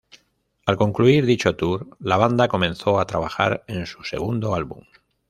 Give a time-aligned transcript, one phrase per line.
[0.65, 4.81] Al concluir dicho tour, la banda comenzó a trabajar en su segundo álbum.